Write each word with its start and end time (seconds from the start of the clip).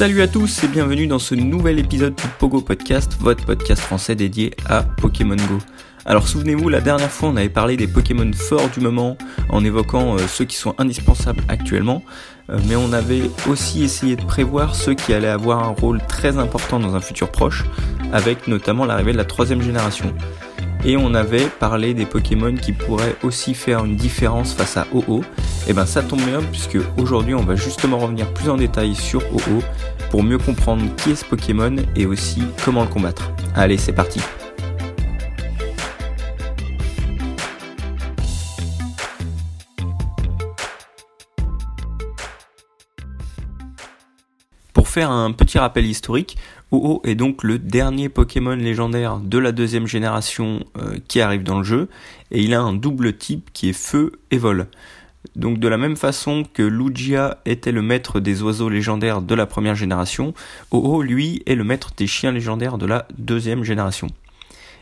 Salut 0.00 0.22
à 0.22 0.28
tous 0.28 0.64
et 0.64 0.68
bienvenue 0.68 1.06
dans 1.06 1.18
ce 1.18 1.34
nouvel 1.34 1.78
épisode 1.78 2.14
du 2.14 2.22
Pogo 2.38 2.62
Podcast, 2.62 3.18
votre 3.20 3.44
podcast 3.44 3.82
français 3.82 4.14
dédié 4.14 4.54
à 4.64 4.82
Pokémon 4.82 5.36
Go. 5.36 5.58
Alors 6.06 6.26
souvenez-vous, 6.26 6.70
la 6.70 6.80
dernière 6.80 7.10
fois 7.10 7.28
on 7.28 7.36
avait 7.36 7.50
parlé 7.50 7.76
des 7.76 7.86
Pokémon 7.86 8.32
forts 8.32 8.70
du 8.70 8.80
moment 8.80 9.18
en 9.50 9.62
évoquant 9.62 10.14
euh, 10.14 10.26
ceux 10.26 10.46
qui 10.46 10.56
sont 10.56 10.74
indispensables 10.78 11.42
actuellement, 11.48 12.02
euh, 12.48 12.58
mais 12.66 12.76
on 12.76 12.94
avait 12.94 13.30
aussi 13.46 13.82
essayé 13.82 14.16
de 14.16 14.24
prévoir 14.24 14.74
ceux 14.74 14.94
qui 14.94 15.12
allaient 15.12 15.28
avoir 15.28 15.62
un 15.62 15.74
rôle 15.78 16.00
très 16.08 16.38
important 16.38 16.80
dans 16.80 16.96
un 16.96 17.02
futur 17.02 17.30
proche, 17.30 17.66
avec 18.10 18.48
notamment 18.48 18.86
l'arrivée 18.86 19.12
de 19.12 19.18
la 19.18 19.26
troisième 19.26 19.60
génération. 19.60 20.14
Et 20.84 20.96
on 20.96 21.14
avait 21.14 21.46
parlé 21.46 21.92
des 21.92 22.06
Pokémon 22.06 22.54
qui 22.54 22.72
pourraient 22.72 23.16
aussi 23.22 23.54
faire 23.54 23.84
une 23.84 23.96
différence 23.96 24.54
face 24.54 24.76
à 24.76 24.86
OO. 24.92 25.22
Et 25.68 25.72
ben 25.72 25.84
ça 25.84 26.02
tombe 26.02 26.22
bien 26.22 26.40
puisque 26.50 26.78
aujourd'hui 26.98 27.34
on 27.34 27.42
va 27.42 27.54
justement 27.54 27.98
revenir 27.98 28.32
plus 28.32 28.48
en 28.48 28.56
détail 28.56 28.94
sur 28.94 29.20
OO 29.34 29.62
pour 30.10 30.22
mieux 30.22 30.38
comprendre 30.38 30.82
qui 30.96 31.10
est 31.10 31.16
ce 31.16 31.24
Pokémon 31.24 31.76
et 31.94 32.06
aussi 32.06 32.42
comment 32.64 32.82
le 32.82 32.88
combattre. 32.88 33.30
Allez 33.54 33.76
c'est 33.76 33.92
parti 33.92 34.20
Pour 44.72 44.88
faire 44.88 45.10
un 45.10 45.32
petit 45.32 45.58
rappel 45.58 45.86
historique, 45.86 46.36
OO 46.70 47.02
est 47.04 47.16
donc 47.16 47.42
le 47.42 47.58
dernier 47.58 48.08
Pokémon 48.08 48.54
légendaire 48.54 49.18
de 49.18 49.38
la 49.38 49.52
deuxième 49.52 49.86
génération 49.86 50.64
euh, 50.78 50.98
qui 51.08 51.20
arrive 51.20 51.42
dans 51.42 51.58
le 51.58 51.64
jeu, 51.64 51.88
et 52.30 52.40
il 52.40 52.54
a 52.54 52.60
un 52.60 52.72
double 52.72 53.16
type 53.16 53.50
qui 53.52 53.70
est 53.70 53.74
feu 53.74 54.12
et 54.30 54.38
vol. 54.38 54.68
Donc 55.36 55.58
de 55.58 55.68
la 55.68 55.76
même 55.76 55.96
façon 55.96 56.44
que 56.52 56.62
Lugia 56.62 57.38
était 57.44 57.72
le 57.72 57.82
maître 57.82 58.20
des 58.20 58.42
oiseaux 58.42 58.68
légendaires 58.68 59.20
de 59.20 59.34
la 59.34 59.46
première 59.46 59.74
génération, 59.74 60.34
OO 60.70 61.02
lui 61.02 61.42
est 61.46 61.56
le 61.56 61.64
maître 61.64 61.90
des 61.96 62.06
chiens 62.06 62.32
légendaires 62.32 62.78
de 62.78 62.86
la 62.86 63.06
deuxième 63.18 63.64
génération. 63.64 64.06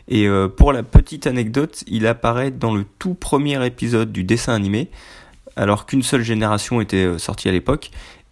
Et 0.07 0.27
euh, 0.27 0.47
pour 0.47 0.73
la 0.73 0.83
petite 0.83 1.27
anecdote, 1.27 1.83
il 1.87 2.07
apparaît 2.07 2.51
dans 2.51 2.73
le 2.73 2.85
tout 2.99 3.13
premier 3.13 3.63
épisode 3.65 4.11
du 4.11 4.23
dessin 4.23 4.53
animé, 4.53 4.89
alors 5.55 5.85
qu'une 5.85 6.03
seule 6.03 6.23
génération 6.23 6.81
était 6.81 7.05
euh, 7.05 7.17
sortie 7.17 7.49
à 7.49 7.51
l'époque, 7.51 7.91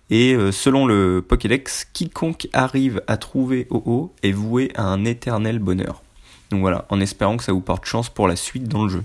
et 0.10 0.34
euh, 0.34 0.52
selon 0.52 0.86
le 0.86 1.24
Pokédex, 1.28 1.86
quiconque 1.92 2.48
arrive 2.54 3.02
à 3.08 3.18
trouver 3.18 3.68
OO 3.70 4.14
est 4.24 4.32
voué 4.32 4.72
à 4.76 4.84
un 4.84 5.06
éternel 5.06 5.60
bonheur. 5.60 6.02
Donc 6.50 6.62
voilà, 6.62 6.86
en 6.90 7.00
espérant 7.02 7.38
que 7.38 7.44
ça 7.44 7.52
vous 7.52 7.62
porte 7.62 7.86
chance 7.86 8.10
pour 8.10 8.28
la 8.28 8.36
suite 8.36 8.68
dans 8.68 8.84
le 8.84 8.90
jeu. 8.90 9.04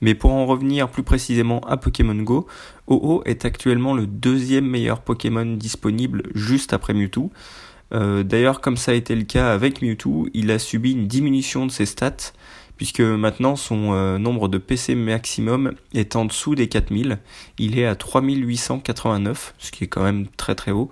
Mais 0.00 0.14
pour 0.14 0.32
en 0.32 0.44
revenir 0.44 0.88
plus 0.88 1.02
précisément 1.02 1.60
à 1.60 1.76
Pokémon 1.76 2.14
Go, 2.14 2.46
OO 2.88 3.22
est 3.24 3.44
actuellement 3.44 3.94
le 3.94 4.06
deuxième 4.06 4.66
meilleur 4.66 5.00
Pokémon 5.00 5.46
disponible 5.46 6.24
juste 6.34 6.72
après 6.72 6.92
Mewtwo. 6.92 7.30
Euh, 7.94 8.24
d'ailleurs, 8.24 8.60
comme 8.60 8.76
ça 8.76 8.92
a 8.92 8.94
été 8.94 9.14
le 9.14 9.22
cas 9.22 9.52
avec 9.52 9.80
Mewtwo, 9.80 10.28
il 10.34 10.50
a 10.50 10.58
subi 10.58 10.92
une 10.92 11.06
diminution 11.06 11.66
de 11.66 11.70
ses 11.70 11.86
stats 11.86 12.32
puisque 12.76 13.00
maintenant 13.00 13.56
son 13.56 13.92
euh, 13.94 14.18
nombre 14.18 14.48
de 14.48 14.58
PC 14.58 14.94
maximum 14.94 15.74
est 15.94 16.16
en 16.16 16.24
dessous 16.24 16.54
des 16.54 16.68
4000. 16.68 17.18
Il 17.58 17.78
est 17.78 17.86
à 17.86 17.94
3889, 17.94 19.54
ce 19.58 19.70
qui 19.70 19.84
est 19.84 19.88
quand 19.88 20.02
même 20.02 20.26
très 20.36 20.54
très 20.54 20.70
haut. 20.70 20.90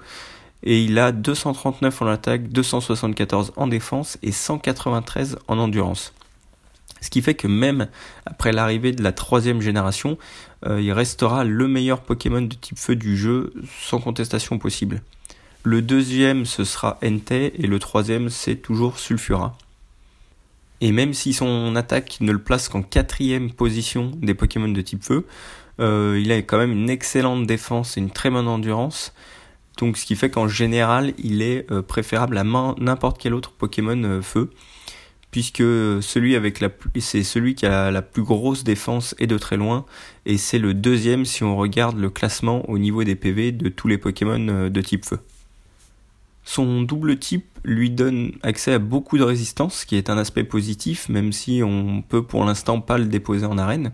Et 0.62 0.82
il 0.82 0.98
a 0.98 1.12
239 1.12 2.02
en 2.02 2.06
attaque, 2.06 2.48
274 2.48 3.52
en 3.56 3.66
défense 3.66 4.18
et 4.22 4.32
193 4.32 5.38
en 5.46 5.58
endurance. 5.58 6.14
Ce 7.02 7.10
qui 7.10 7.20
fait 7.20 7.34
que 7.34 7.46
même 7.46 7.88
après 8.24 8.50
l'arrivée 8.50 8.92
de 8.92 9.02
la 9.02 9.12
troisième 9.12 9.60
génération, 9.60 10.16
euh, 10.66 10.80
il 10.80 10.90
restera 10.92 11.44
le 11.44 11.68
meilleur 11.68 12.00
Pokémon 12.00 12.40
de 12.40 12.54
type 12.54 12.78
feu 12.78 12.96
du 12.96 13.18
jeu 13.18 13.52
sans 13.78 14.00
contestation 14.00 14.58
possible. 14.58 15.02
Le 15.64 15.82
deuxième 15.82 16.46
ce 16.46 16.64
sera 16.64 16.98
Entei 17.04 17.52
et 17.58 17.66
le 17.66 17.78
troisième 17.78 18.30
c'est 18.30 18.56
toujours 18.56 18.98
Sulfura. 18.98 19.58
Et 20.80 20.92
même 20.92 21.14
si 21.14 21.32
son 21.32 21.76
attaque 21.76 22.18
ne 22.20 22.32
le 22.32 22.38
place 22.38 22.68
qu'en 22.68 22.82
quatrième 22.82 23.52
position 23.52 24.12
des 24.20 24.34
Pokémon 24.34 24.68
de 24.68 24.80
type 24.80 25.04
feu, 25.04 25.26
euh, 25.80 26.20
il 26.22 26.30
a 26.32 26.36
quand 26.38 26.58
même 26.58 26.72
une 26.72 26.90
excellente 26.90 27.46
défense 27.46 27.96
et 27.96 28.00
une 28.00 28.10
très 28.10 28.30
bonne 28.30 28.48
endurance. 28.48 29.14
Donc 29.78 29.96
ce 29.96 30.06
qui 30.06 30.14
fait 30.16 30.30
qu'en 30.30 30.48
général, 30.48 31.14
il 31.18 31.42
est 31.42 31.70
euh, 31.70 31.82
préférable 31.82 32.38
à 32.38 32.44
n'importe 32.44 33.18
quel 33.20 33.34
autre 33.34 33.52
Pokémon 33.52 34.02
euh, 34.04 34.22
feu. 34.22 34.50
Puisque 35.30 35.64
celui 35.64 36.36
avec 36.36 36.60
la 36.60 36.68
c'est 37.00 37.24
celui 37.24 37.56
qui 37.56 37.66
a 37.66 37.90
la 37.90 38.02
plus 38.02 38.22
grosse 38.22 38.62
défense 38.62 39.16
et 39.18 39.26
de 39.26 39.36
très 39.36 39.56
loin. 39.56 39.84
Et 40.26 40.38
c'est 40.38 40.60
le 40.60 40.74
deuxième 40.74 41.24
si 41.24 41.42
on 41.42 41.56
regarde 41.56 41.98
le 41.98 42.08
classement 42.08 42.68
au 42.70 42.78
niveau 42.78 43.02
des 43.02 43.16
PV 43.16 43.50
de 43.50 43.68
tous 43.68 43.88
les 43.88 43.98
Pokémon 43.98 44.68
de 44.70 44.80
type 44.80 45.04
feu. 45.04 45.18
Son 46.44 46.82
double 46.82 47.18
type 47.18 47.58
lui 47.64 47.90
donne 47.90 48.32
accès 48.42 48.74
à 48.74 48.78
beaucoup 48.78 49.16
de 49.16 49.22
résistance, 49.22 49.80
ce 49.80 49.86
qui 49.86 49.96
est 49.96 50.10
un 50.10 50.18
aspect 50.18 50.44
positif, 50.44 51.08
même 51.08 51.32
si 51.32 51.62
on 51.64 52.02
peut 52.02 52.22
pour 52.22 52.44
l'instant 52.44 52.80
pas 52.80 52.98
le 52.98 53.06
déposer 53.06 53.46
en 53.46 53.56
arène. 53.56 53.92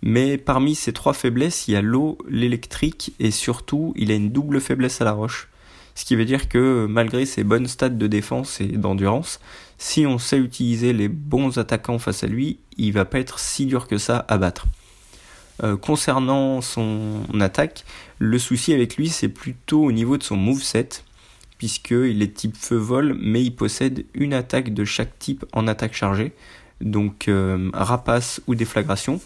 Mais 0.00 0.36
parmi 0.36 0.74
ces 0.74 0.92
trois 0.92 1.12
faiblesses, 1.12 1.68
il 1.68 1.72
y 1.72 1.76
a 1.76 1.82
l'eau, 1.82 2.18
l'électrique 2.28 3.12
et 3.20 3.30
surtout 3.30 3.92
il 3.96 4.10
a 4.10 4.14
une 4.14 4.30
double 4.30 4.60
faiblesse 4.60 5.00
à 5.00 5.04
la 5.04 5.12
roche. 5.12 5.48
Ce 5.94 6.04
qui 6.04 6.16
veut 6.16 6.24
dire 6.24 6.48
que 6.48 6.86
malgré 6.88 7.26
ses 7.26 7.44
bonnes 7.44 7.68
stats 7.68 7.90
de 7.90 8.06
défense 8.06 8.60
et 8.60 8.66
d'endurance, 8.66 9.38
si 9.78 10.06
on 10.06 10.18
sait 10.18 10.38
utiliser 10.38 10.92
les 10.92 11.08
bons 11.08 11.58
attaquants 11.58 11.98
face 11.98 12.24
à 12.24 12.26
lui, 12.26 12.58
il 12.78 12.92
va 12.92 13.04
pas 13.04 13.20
être 13.20 13.38
si 13.38 13.66
dur 13.66 13.86
que 13.86 13.98
ça 13.98 14.24
à 14.28 14.38
battre. 14.38 14.66
Euh, 15.62 15.76
concernant 15.76 16.62
son 16.62 17.20
attaque, 17.40 17.84
le 18.18 18.38
souci 18.38 18.72
avec 18.72 18.96
lui 18.96 19.10
c'est 19.10 19.28
plutôt 19.28 19.84
au 19.84 19.92
niveau 19.92 20.16
de 20.16 20.22
son 20.22 20.36
moveset 20.36 20.88
puisqu'il 21.62 22.22
est 22.22 22.34
type 22.34 22.56
feu-vol, 22.56 23.16
mais 23.20 23.40
il 23.40 23.52
possède 23.52 24.04
une 24.14 24.34
attaque 24.34 24.74
de 24.74 24.84
chaque 24.84 25.16
type 25.20 25.44
en 25.52 25.68
attaque 25.68 25.94
chargée, 25.94 26.32
donc 26.80 27.28
euh, 27.28 27.70
rapace 27.72 28.40
ou 28.48 28.56
déflagration, 28.56 29.20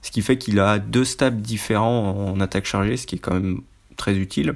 ce 0.00 0.10
qui 0.10 0.22
fait 0.22 0.38
qu'il 0.38 0.60
a 0.60 0.78
deux 0.78 1.04
stats 1.04 1.28
différents 1.28 2.30
en 2.30 2.40
attaque 2.40 2.64
chargée, 2.64 2.96
ce 2.96 3.06
qui 3.06 3.16
est 3.16 3.18
quand 3.18 3.34
même 3.34 3.60
très 3.98 4.16
utile. 4.16 4.54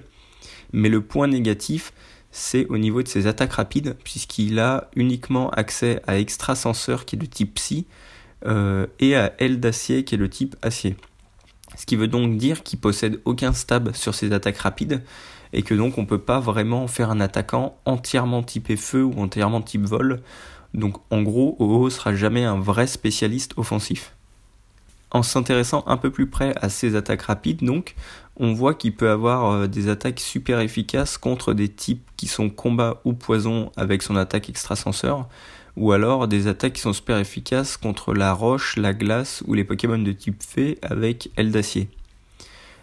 Mais 0.72 0.88
le 0.88 1.02
point 1.02 1.26
négatif, 1.26 1.92
c'est 2.30 2.64
au 2.68 2.78
niveau 2.78 3.02
de 3.02 3.08
ses 3.08 3.26
attaques 3.26 3.52
rapides, 3.52 3.98
puisqu'il 4.04 4.58
a 4.58 4.88
uniquement 4.96 5.50
accès 5.50 6.00
à 6.06 6.18
Extrasenseur 6.18 7.04
qui 7.04 7.16
est 7.16 7.18
de 7.18 7.26
type 7.26 7.56
Psy, 7.56 7.84
euh, 8.46 8.86
et 9.00 9.16
à 9.16 9.34
Aile 9.38 9.60
d'acier 9.60 10.02
qui 10.02 10.14
est 10.14 10.18
le 10.18 10.30
type 10.30 10.56
acier. 10.62 10.96
Ce 11.76 11.84
qui 11.84 11.96
veut 11.96 12.08
donc 12.08 12.38
dire 12.38 12.62
qu'il 12.62 12.78
possède 12.78 13.20
aucun 13.26 13.52
stab 13.52 13.94
sur 13.94 14.14
ses 14.14 14.32
attaques 14.32 14.56
rapides, 14.56 15.02
et 15.52 15.62
que 15.62 15.74
donc 15.74 15.98
on 15.98 16.06
peut 16.06 16.18
pas 16.18 16.40
vraiment 16.40 16.86
faire 16.86 17.10
un 17.10 17.20
attaquant 17.20 17.76
entièrement 17.84 18.42
typé 18.42 18.76
feu 18.76 19.04
ou 19.04 19.20
entièrement 19.20 19.60
type 19.60 19.84
vol. 19.84 20.20
Donc 20.74 20.96
en 21.10 21.22
gros, 21.22 21.56
OO 21.58 21.90
sera 21.90 22.14
jamais 22.14 22.44
un 22.44 22.58
vrai 22.58 22.86
spécialiste 22.86 23.54
offensif. 23.56 24.14
En 25.10 25.22
s'intéressant 25.22 25.84
un 25.86 25.96
peu 25.96 26.10
plus 26.10 26.26
près 26.26 26.52
à 26.60 26.68
ses 26.68 26.94
attaques 26.94 27.22
rapides, 27.22 27.64
donc, 27.64 27.94
on 28.36 28.52
voit 28.52 28.74
qu'il 28.74 28.94
peut 28.94 29.08
avoir 29.08 29.50
euh, 29.50 29.66
des 29.66 29.88
attaques 29.88 30.20
super 30.20 30.60
efficaces 30.60 31.16
contre 31.16 31.54
des 31.54 31.68
types 31.68 32.06
qui 32.16 32.26
sont 32.26 32.50
combat 32.50 33.00
ou 33.04 33.14
poison 33.14 33.72
avec 33.76 34.02
son 34.02 34.16
attaque 34.16 34.50
extrasenseur, 34.50 35.26
ou 35.76 35.92
alors 35.92 36.28
des 36.28 36.46
attaques 36.46 36.74
qui 36.74 36.82
sont 36.82 36.92
super 36.92 37.16
efficaces 37.18 37.78
contre 37.78 38.12
la 38.12 38.34
roche, 38.34 38.76
la 38.76 38.92
glace 38.92 39.42
ou 39.46 39.54
les 39.54 39.64
Pokémon 39.64 39.98
de 39.98 40.12
type 40.12 40.42
fée 40.42 40.78
avec 40.82 41.30
aile 41.36 41.52
d'acier. 41.52 41.88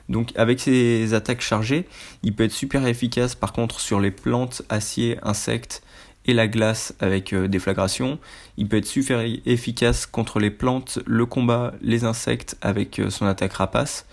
Donc 0.10 0.32
avec 0.36 0.60
ses 0.60 1.14
attaques 1.14 1.42
chargées, 1.42 1.88
il 2.24 2.36
peut 2.36 2.44
être 2.44 2.52
super 2.52 2.86
efficace 2.86 3.36
par 3.36 3.54
contre 3.54 3.80
sur 3.80 4.00
les 4.00 4.12
plantes, 4.12 4.62
acier, 4.70 5.18
insectes 5.24 5.82
et 6.28 6.34
la 6.34 6.48
glace 6.48 6.96
avec 7.00 7.34
euh, 7.34 7.48
déflagration. 7.48 8.20
Il 8.58 8.68
peut 8.68 8.78
être 8.78 8.86
super 8.86 9.24
efficace 9.46 10.06
contre 10.06 10.40
les 10.40 10.52
plantes, 10.52 11.00
le 11.06 11.26
combat, 11.26 11.74
les 11.82 12.04
insectes 12.04 12.58
avec 12.62 13.00
euh, 13.00 13.10
son 13.10 13.26
attaque 13.26 13.54
rapace. 13.54 14.06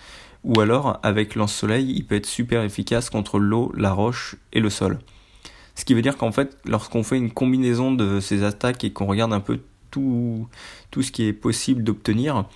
Ou 0.44 0.60
alors 0.60 0.98
avec 1.02 1.34
lance-soleil, 1.36 1.92
il 1.94 2.04
peut 2.04 2.16
être 2.16 2.26
super 2.26 2.62
efficace 2.62 3.10
contre 3.10 3.38
l'eau, 3.38 3.72
la 3.76 3.92
roche 3.92 4.36
et 4.52 4.60
le 4.60 4.70
sol. 4.70 4.98
Ce 5.74 5.84
qui 5.84 5.94
veut 5.94 6.02
dire 6.02 6.16
qu'en 6.16 6.32
fait, 6.32 6.58
lorsqu'on 6.64 7.02
fait 7.02 7.16
une 7.16 7.30
combinaison 7.30 7.92
de 7.92 8.20
ces 8.20 8.42
attaques 8.42 8.84
et 8.84 8.92
qu'on 8.92 9.06
regarde 9.06 9.32
un 9.32 9.40
peu 9.40 9.60
tout, 9.90 10.48
tout 10.90 11.02
ce 11.02 11.12
qui 11.12 11.24
est 11.24 11.32
possible 11.32 11.84
d'obtenir, 11.84 12.46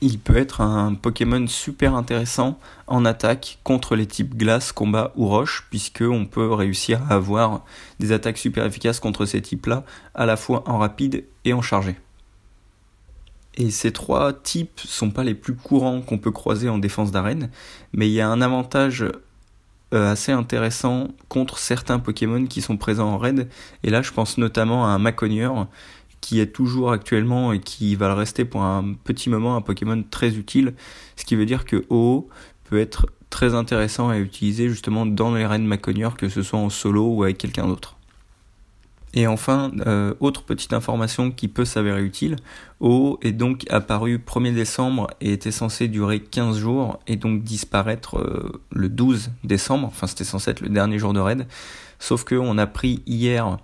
il 0.00 0.18
peut 0.18 0.36
être 0.36 0.60
un 0.62 0.94
Pokémon 0.94 1.46
super 1.46 1.94
intéressant 1.94 2.58
en 2.86 3.04
attaque 3.04 3.58
contre 3.64 3.96
les 3.96 4.06
types 4.06 4.34
glace, 4.36 4.72
combat 4.72 5.12
ou 5.16 5.26
roche, 5.26 5.66
puisque 5.70 6.02
on 6.02 6.24
peut 6.24 6.52
réussir 6.52 7.02
à 7.10 7.14
avoir 7.14 7.64
des 7.98 8.12
attaques 8.12 8.38
super 8.38 8.64
efficaces 8.64 9.00
contre 9.00 9.26
ces 9.26 9.42
types-là, 9.42 9.84
à 10.14 10.26
la 10.26 10.36
fois 10.36 10.64
en 10.66 10.78
rapide 10.78 11.24
et 11.44 11.52
en 11.52 11.60
chargé. 11.60 11.96
Et 13.56 13.70
ces 13.70 13.92
trois 13.92 14.32
types 14.32 14.80
sont 14.80 15.10
pas 15.10 15.24
les 15.24 15.34
plus 15.34 15.54
courants 15.54 16.00
qu'on 16.00 16.18
peut 16.18 16.30
croiser 16.30 16.68
en 16.68 16.78
défense 16.78 17.10
d'arène, 17.10 17.50
mais 17.92 18.08
il 18.08 18.12
y 18.12 18.20
a 18.20 18.28
un 18.28 18.40
avantage 18.40 19.04
euh, 19.92 20.12
assez 20.12 20.32
intéressant 20.32 21.08
contre 21.28 21.58
certains 21.58 21.98
Pokémon 21.98 22.46
qui 22.46 22.62
sont 22.62 22.76
présents 22.76 23.10
en 23.10 23.18
raid, 23.18 23.48
et 23.82 23.90
là 23.90 24.00
je 24.00 24.12
pense 24.12 24.38
notamment 24.38 24.86
à 24.86 24.90
un 24.90 24.98
Maconier 24.98 25.50
qui 26.20 26.40
est 26.40 26.52
toujours 26.52 26.92
actuellement 26.92 27.52
et 27.52 27.60
qui 27.60 27.94
va 27.94 28.08
le 28.08 28.14
rester 28.14 28.44
pour 28.44 28.62
un 28.62 28.94
petit 29.04 29.30
moment 29.30 29.56
un 29.56 29.60
Pokémon 29.60 30.02
très 30.10 30.36
utile, 30.36 30.74
ce 31.16 31.24
qui 31.24 31.36
veut 31.36 31.46
dire 31.46 31.64
que 31.64 31.84
OO 31.90 32.28
peut 32.64 32.78
être 32.78 33.06
très 33.30 33.54
intéressant 33.54 34.08
à 34.08 34.18
utiliser 34.18 34.68
justement 34.68 35.06
dans 35.06 35.34
les 35.34 35.46
raids 35.46 35.58
Maconier, 35.58 36.08
que 36.18 36.28
ce 36.28 36.42
soit 36.42 36.58
en 36.58 36.68
solo 36.68 37.06
ou 37.06 37.22
avec 37.22 37.38
quelqu'un 37.38 37.66
d'autre. 37.66 37.96
Et 39.12 39.26
enfin, 39.26 39.72
euh, 39.86 40.14
autre 40.20 40.44
petite 40.44 40.72
information 40.72 41.32
qui 41.32 41.48
peut 41.48 41.64
s'avérer 41.64 42.02
utile, 42.02 42.36
OO 42.78 43.18
est 43.22 43.32
donc 43.32 43.64
apparu 43.68 44.18
1er 44.18 44.54
décembre 44.54 45.08
et 45.20 45.32
était 45.32 45.50
censé 45.50 45.88
durer 45.88 46.20
15 46.20 46.58
jours 46.58 47.00
et 47.08 47.16
donc 47.16 47.42
disparaître 47.42 48.18
euh, 48.18 48.62
le 48.70 48.88
12 48.88 49.32
décembre, 49.42 49.88
enfin 49.88 50.06
c'était 50.06 50.22
censé 50.22 50.52
être 50.52 50.60
le 50.60 50.68
dernier 50.68 51.00
jour 51.00 51.12
de 51.12 51.18
raid, 51.18 51.48
sauf 51.98 52.22
qu'on 52.22 52.56
a 52.56 52.66
pris 52.68 53.02
hier 53.06 53.58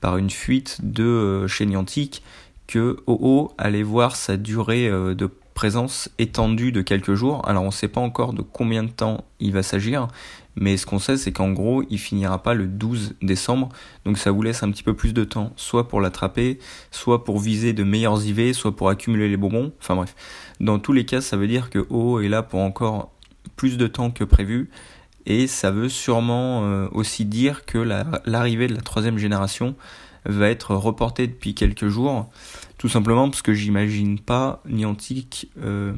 par 0.00 0.16
une 0.16 0.30
fuite 0.30 0.78
de 0.82 1.04
euh, 1.04 1.48
chez 1.48 1.66
Niantic 1.66 2.22
que 2.66 2.98
OO 3.06 3.52
allait 3.56 3.82
voir 3.82 4.14
sa 4.14 4.36
durée 4.36 4.90
de 4.90 5.30
présence 5.58 6.08
étendue 6.18 6.70
de 6.70 6.82
quelques 6.82 7.14
jours. 7.14 7.42
Alors 7.48 7.64
on 7.64 7.66
ne 7.66 7.72
sait 7.72 7.88
pas 7.88 8.00
encore 8.00 8.32
de 8.32 8.42
combien 8.42 8.84
de 8.84 8.90
temps 8.90 9.24
il 9.40 9.52
va 9.52 9.64
s'agir, 9.64 10.06
mais 10.54 10.76
ce 10.76 10.86
qu'on 10.86 11.00
sait 11.00 11.16
c'est 11.16 11.32
qu'en 11.32 11.50
gros 11.50 11.82
il 11.90 11.98
finira 11.98 12.44
pas 12.44 12.54
le 12.54 12.68
12 12.68 13.16
décembre, 13.22 13.68
donc 14.04 14.18
ça 14.18 14.30
vous 14.30 14.40
laisse 14.42 14.62
un 14.62 14.70
petit 14.70 14.84
peu 14.84 14.94
plus 14.94 15.12
de 15.12 15.24
temps, 15.24 15.52
soit 15.56 15.88
pour 15.88 16.00
l'attraper, 16.00 16.60
soit 16.92 17.24
pour 17.24 17.40
viser 17.40 17.72
de 17.72 17.82
meilleurs 17.82 18.24
IV, 18.24 18.52
soit 18.52 18.76
pour 18.76 18.88
accumuler 18.88 19.28
les 19.28 19.36
bonbons, 19.36 19.72
enfin 19.80 19.96
bref. 19.96 20.14
Dans 20.60 20.78
tous 20.78 20.92
les 20.92 21.04
cas 21.04 21.20
ça 21.20 21.36
veut 21.36 21.48
dire 21.48 21.70
que 21.70 21.84
OO 21.90 22.20
est 22.20 22.28
là 22.28 22.44
pour 22.44 22.60
encore 22.60 23.10
plus 23.56 23.78
de 23.78 23.88
temps 23.88 24.12
que 24.12 24.22
prévu, 24.22 24.70
et 25.28 25.46
ça 25.46 25.70
veut 25.70 25.90
sûrement 25.90 26.64
euh, 26.64 26.88
aussi 26.90 27.26
dire 27.26 27.66
que 27.66 27.78
l'arrivée 28.24 28.66
de 28.66 28.74
la 28.74 28.80
troisième 28.80 29.18
génération 29.18 29.76
va 30.24 30.48
être 30.48 30.74
reportée 30.74 31.26
depuis 31.26 31.54
quelques 31.54 31.88
jours. 31.88 32.30
Tout 32.78 32.88
simplement 32.88 33.28
parce 33.28 33.42
que 33.42 33.52
j'imagine 33.52 34.18
pas 34.18 34.62
Niantic 34.66 35.50
euh, 35.62 35.92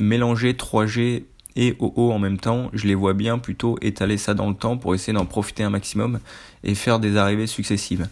mélanger 0.00 0.54
3G 0.54 1.24
et 1.54 1.76
OO 1.80 2.12
en 2.12 2.18
même 2.18 2.38
temps. 2.38 2.70
Je 2.72 2.86
les 2.86 2.94
vois 2.94 3.12
bien 3.12 3.38
plutôt 3.38 3.76
étaler 3.82 4.16
ça 4.16 4.32
dans 4.32 4.48
le 4.48 4.54
temps 4.54 4.78
pour 4.78 4.94
essayer 4.94 5.12
d'en 5.12 5.26
profiter 5.26 5.62
un 5.62 5.70
maximum 5.70 6.18
et 6.64 6.74
faire 6.74 6.98
des 6.98 7.18
arrivées 7.18 7.46
successives. 7.46 8.08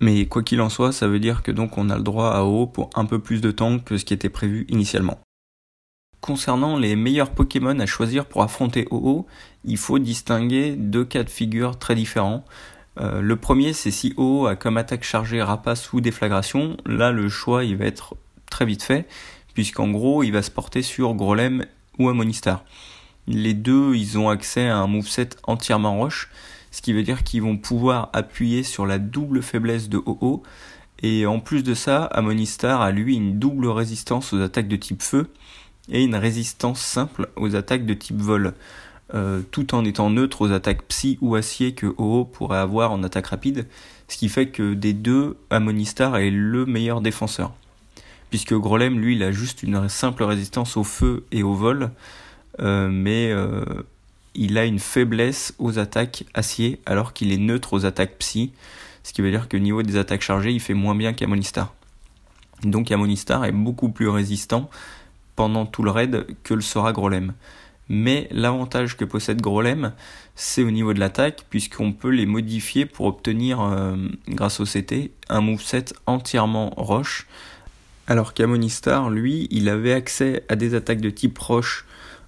Mais 0.00 0.26
quoi 0.26 0.42
qu'il 0.42 0.60
en 0.60 0.68
soit, 0.68 0.92
ça 0.92 1.08
veut 1.08 1.20
dire 1.20 1.42
que 1.42 1.50
donc 1.50 1.78
on 1.78 1.88
a 1.88 1.96
le 1.96 2.02
droit 2.02 2.28
à 2.28 2.44
OO 2.44 2.66
pour 2.66 2.90
un 2.96 3.06
peu 3.06 3.18
plus 3.18 3.40
de 3.40 3.50
temps 3.50 3.78
que 3.78 3.96
ce 3.96 4.04
qui 4.04 4.12
était 4.12 4.28
prévu 4.28 4.66
initialement. 4.68 5.23
Concernant 6.24 6.78
les 6.78 6.96
meilleurs 6.96 7.32
Pokémon 7.32 7.78
à 7.80 7.84
choisir 7.84 8.24
pour 8.24 8.42
affronter 8.42 8.88
OO, 8.90 9.26
il 9.66 9.76
faut 9.76 9.98
distinguer 9.98 10.74
deux 10.74 11.04
cas 11.04 11.22
de 11.22 11.28
figure 11.28 11.78
très 11.78 11.94
différents. 11.94 12.46
Euh, 12.98 13.20
le 13.20 13.36
premier, 13.36 13.74
c'est 13.74 13.90
si 13.90 14.14
O 14.16 14.46
a 14.46 14.56
comme 14.56 14.78
attaque 14.78 15.04
chargée 15.04 15.42
rapace 15.42 15.92
ou 15.92 16.00
déflagration. 16.00 16.78
Là, 16.86 17.12
le 17.12 17.28
choix, 17.28 17.62
il 17.62 17.76
va 17.76 17.84
être 17.84 18.16
très 18.48 18.64
vite 18.64 18.82
fait, 18.82 19.06
puisqu'en 19.52 19.88
gros, 19.88 20.22
il 20.22 20.30
va 20.30 20.40
se 20.40 20.50
porter 20.50 20.80
sur 20.80 21.12
Grolem 21.12 21.66
ou 21.98 22.08
Amonistar. 22.08 22.64
Les 23.26 23.52
deux, 23.52 23.94
ils 23.94 24.16
ont 24.16 24.30
accès 24.30 24.66
à 24.66 24.78
un 24.78 24.86
moveset 24.86 25.28
entièrement 25.42 25.98
roche, 25.98 26.30
ce 26.70 26.80
qui 26.80 26.94
veut 26.94 27.02
dire 27.02 27.22
qu'ils 27.22 27.42
vont 27.42 27.58
pouvoir 27.58 28.08
appuyer 28.14 28.62
sur 28.62 28.86
la 28.86 28.98
double 28.98 29.42
faiblesse 29.42 29.90
de 29.90 29.98
OO. 29.98 30.42
Et 31.02 31.26
en 31.26 31.38
plus 31.38 31.62
de 31.62 31.74
ça, 31.74 32.04
Amonistar 32.04 32.80
a 32.80 32.92
lui 32.92 33.14
une 33.14 33.38
double 33.38 33.66
résistance 33.66 34.32
aux 34.32 34.40
attaques 34.40 34.68
de 34.68 34.76
type 34.76 35.02
feu 35.02 35.28
et 35.88 36.04
une 36.04 36.14
résistance 36.14 36.80
simple 36.80 37.28
aux 37.36 37.56
attaques 37.56 37.86
de 37.86 37.94
type 37.94 38.20
vol. 38.20 38.54
Euh, 39.12 39.42
tout 39.50 39.74
en 39.74 39.84
étant 39.84 40.08
neutre 40.08 40.40
aux 40.40 40.50
attaques 40.50 40.82
psy 40.88 41.18
ou 41.20 41.34
acier 41.34 41.72
que 41.72 41.86
OO 41.98 42.24
pourrait 42.24 42.58
avoir 42.58 42.90
en 42.90 43.02
attaque 43.02 43.26
rapide, 43.26 43.66
ce 44.08 44.16
qui 44.16 44.28
fait 44.28 44.48
que 44.48 44.72
des 44.74 44.94
deux, 44.94 45.36
Amonistar 45.50 46.16
est 46.16 46.30
le 46.30 46.64
meilleur 46.64 47.02
défenseur. 47.02 47.52
Puisque 48.30 48.54
Grolem, 48.54 48.98
lui, 48.98 49.14
il 49.14 49.22
a 49.22 49.30
juste 49.30 49.62
une 49.62 49.88
simple 49.88 50.24
résistance 50.24 50.76
au 50.76 50.84
feu 50.84 51.24
et 51.32 51.42
au 51.42 51.52
vol, 51.52 51.90
euh, 52.60 52.88
mais 52.90 53.30
euh, 53.30 53.64
il 54.34 54.56
a 54.56 54.64
une 54.64 54.78
faiblesse 54.78 55.54
aux 55.58 55.78
attaques 55.78 56.24
acier 56.32 56.80
alors 56.86 57.12
qu'il 57.12 57.30
est 57.30 57.38
neutre 57.38 57.74
aux 57.74 57.84
attaques 57.84 58.16
psy, 58.18 58.52
ce 59.02 59.12
qui 59.12 59.20
veut 59.20 59.30
dire 59.30 59.48
que 59.48 59.56
au 59.58 59.60
niveau 59.60 59.82
des 59.82 59.98
attaques 59.98 60.22
chargées, 60.22 60.50
il 60.50 60.60
fait 60.60 60.74
moins 60.74 60.94
bien 60.94 61.12
qu'Amonistar. 61.12 61.74
Donc 62.62 62.90
Amonistar 62.90 63.44
est 63.44 63.52
beaucoup 63.52 63.90
plus 63.90 64.08
résistant 64.08 64.70
pendant 65.36 65.66
tout 65.66 65.82
le 65.82 65.90
raid 65.90 66.26
que 66.42 66.54
le 66.54 66.60
sera 66.60 66.92
Grolem. 66.92 67.34
Mais 67.88 68.28
l'avantage 68.30 68.96
que 68.96 69.04
possède 69.04 69.42
Grolem, 69.42 69.92
c'est 70.34 70.62
au 70.62 70.70
niveau 70.70 70.94
de 70.94 71.00
l'attaque, 71.00 71.44
puisqu'on 71.50 71.92
peut 71.92 72.08
les 72.08 72.26
modifier 72.26 72.86
pour 72.86 73.06
obtenir, 73.06 73.60
euh, 73.60 73.96
grâce 74.28 74.60
au 74.60 74.64
CT, 74.64 75.10
un 75.28 75.40
moveset 75.40 75.86
entièrement 76.06 76.70
roche. 76.76 77.26
Alors 78.06 78.34
qu'Amonistar, 78.34 79.10
lui, 79.10 79.48
il 79.50 79.68
avait 79.68 79.92
accès 79.92 80.44
à 80.48 80.56
des 80.56 80.74
attaques 80.74 81.00
de 81.00 81.10
type 81.10 81.38
roche 81.38 81.84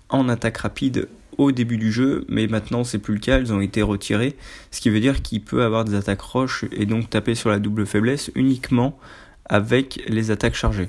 en 0.09 0.29
attaque 0.29 0.59
rapide 0.59 1.09
au 1.39 1.53
début 1.53 1.77
du 1.77 1.93
jeu, 1.93 2.25
mais 2.29 2.47
maintenant 2.47 2.85
c'est 2.85 2.99
plus 2.99 3.15
le 3.15 3.21
cas, 3.21 3.39
elles 3.39 3.53
ont 3.53 3.61
été 3.61 3.83
retirées, 3.83 4.37
ce 4.71 4.81
qui 4.81 4.89
veut 4.89 5.01
dire 5.01 5.23
qu'il 5.23 5.43
peut 5.43 5.65
avoir 5.65 5.85
des 5.85 5.95
attaques 5.95 6.23
roches 6.23 6.65
et 6.73 6.87
donc 6.87 7.11
taper 7.11 7.35
sur 7.35 7.51
la 7.51 7.59
double 7.59 7.87
faiblesse 7.87 8.31
uniquement 8.35 8.99
avec 9.45 10.03
les 10.09 10.31
attaques 10.31 10.55
chargées. 10.55 10.89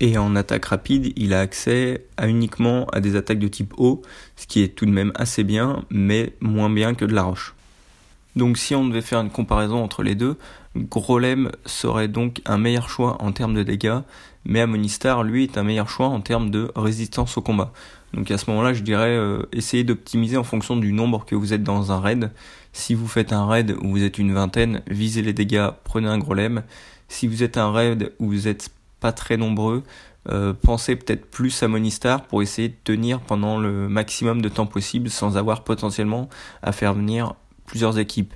Et 0.00 0.16
en 0.18 0.36
attaque 0.36 0.66
rapide, 0.66 1.12
il 1.16 1.34
a 1.34 1.40
accès 1.40 2.06
à 2.16 2.28
uniquement 2.28 2.86
à 2.86 3.00
des 3.00 3.16
attaques 3.16 3.38
de 3.38 3.48
type 3.48 3.74
eau, 3.76 4.02
ce 4.36 4.46
qui 4.46 4.62
est 4.62 4.68
tout 4.68 4.86
de 4.86 4.90
même 4.90 5.12
assez 5.14 5.44
bien, 5.44 5.84
mais 5.90 6.32
moins 6.40 6.70
bien 6.70 6.94
que 6.94 7.04
de 7.04 7.14
la 7.14 7.24
roche. 7.24 7.54
Donc 8.34 8.56
si 8.56 8.74
on 8.74 8.86
devait 8.86 9.02
faire 9.02 9.20
une 9.20 9.30
comparaison 9.30 9.82
entre 9.82 10.02
les 10.02 10.14
deux, 10.14 10.36
Grolem 10.74 11.50
serait 11.66 12.08
donc 12.08 12.40
un 12.46 12.56
meilleur 12.56 12.88
choix 12.88 13.20
en 13.20 13.32
termes 13.32 13.54
de 13.54 13.62
dégâts, 13.62 14.00
mais 14.44 14.60
Amonistar, 14.60 15.22
lui, 15.22 15.44
est 15.44 15.58
un 15.58 15.62
meilleur 15.62 15.88
choix 15.88 16.06
en 16.06 16.20
termes 16.20 16.50
de 16.50 16.70
résistance 16.74 17.36
au 17.36 17.42
combat. 17.42 17.72
Donc 18.14 18.30
à 18.30 18.38
ce 18.38 18.50
moment-là, 18.50 18.72
je 18.72 18.82
dirais 18.82 19.16
euh, 19.16 19.42
essayez 19.52 19.84
d'optimiser 19.84 20.36
en 20.36 20.44
fonction 20.44 20.76
du 20.76 20.92
nombre 20.92 21.24
que 21.24 21.34
vous 21.34 21.52
êtes 21.52 21.62
dans 21.62 21.92
un 21.92 22.00
raid. 22.00 22.30
Si 22.72 22.94
vous 22.94 23.08
faites 23.08 23.32
un 23.32 23.46
raid 23.46 23.76
où 23.82 23.90
vous 23.90 24.02
êtes 24.02 24.18
une 24.18 24.32
vingtaine, 24.32 24.82
visez 24.86 25.22
les 25.22 25.32
dégâts, 25.32 25.68
prenez 25.84 26.08
un 26.08 26.18
Grolem. 26.18 26.62
Si 27.08 27.26
vous 27.26 27.42
êtes 27.42 27.58
un 27.58 27.70
raid 27.70 28.12
où 28.18 28.28
vous 28.28 28.48
êtes 28.48 28.70
pas 29.02 29.12
très 29.12 29.36
nombreux, 29.36 29.82
euh, 30.28 30.54
pensez 30.54 30.94
peut-être 30.94 31.28
plus 31.30 31.62
à 31.64 31.68
Monistar 31.68 32.22
pour 32.22 32.42
essayer 32.42 32.68
de 32.68 32.76
tenir 32.84 33.20
pendant 33.20 33.58
le 33.58 33.88
maximum 33.88 34.40
de 34.40 34.48
temps 34.48 34.66
possible 34.66 35.10
sans 35.10 35.36
avoir 35.36 35.64
potentiellement 35.64 36.28
à 36.62 36.70
faire 36.70 36.94
venir 36.94 37.34
plusieurs 37.66 37.98
équipes. 37.98 38.32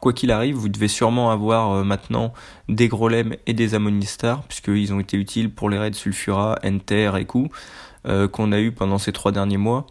Quoi 0.00 0.12
qu'il 0.12 0.32
arrive, 0.32 0.56
vous 0.56 0.68
devez 0.68 0.88
sûrement 0.88 1.30
avoir 1.30 1.70
euh, 1.70 1.84
maintenant 1.84 2.34
des 2.68 2.88
Grolem 2.88 3.36
et 3.46 3.54
des 3.54 3.74
Amonistar, 3.74 4.42
puisqu'ils 4.42 4.92
ont 4.92 4.98
été 4.98 5.16
utiles 5.16 5.54
pour 5.54 5.70
les 5.70 5.78
raids 5.78 5.92
Sulfura, 5.92 6.58
Enter 6.64 7.12
et 7.18 7.24
Coup, 7.24 7.48
euh, 8.06 8.26
qu'on 8.26 8.50
a 8.50 8.58
eu 8.58 8.72
pendant 8.72 8.98
ces 8.98 9.12
trois 9.12 9.32
derniers 9.32 9.56
mois. 9.56 9.86